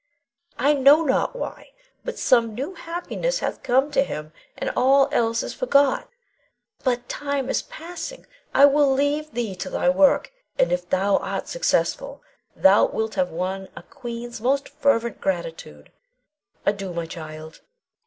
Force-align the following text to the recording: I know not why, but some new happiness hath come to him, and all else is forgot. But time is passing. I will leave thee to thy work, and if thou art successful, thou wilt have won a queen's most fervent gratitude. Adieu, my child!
I 0.57 0.73
know 0.73 1.03
not 1.03 1.35
why, 1.35 1.73
but 2.03 2.17
some 2.17 2.55
new 2.55 2.73
happiness 2.73 3.37
hath 3.37 3.61
come 3.61 3.91
to 3.91 4.01
him, 4.03 4.33
and 4.57 4.71
all 4.75 5.07
else 5.11 5.43
is 5.43 5.53
forgot. 5.53 6.09
But 6.83 7.07
time 7.07 7.51
is 7.51 7.61
passing. 7.61 8.25
I 8.51 8.65
will 8.65 8.91
leave 8.91 9.31
thee 9.31 9.53
to 9.53 9.69
thy 9.69 9.89
work, 9.89 10.31
and 10.57 10.71
if 10.71 10.89
thou 10.89 11.17
art 11.17 11.47
successful, 11.47 12.23
thou 12.55 12.85
wilt 12.87 13.13
have 13.13 13.29
won 13.29 13.67
a 13.75 13.83
queen's 13.83 14.41
most 14.41 14.69
fervent 14.69 15.21
gratitude. 15.21 15.91
Adieu, 16.65 16.93
my 16.93 17.05
child! 17.05 17.61